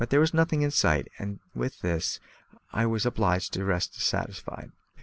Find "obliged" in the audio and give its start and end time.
3.05-3.53